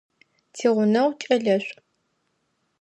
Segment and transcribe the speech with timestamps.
[0.53, 1.79] Тигъунэгъу кӏэлэшӏу.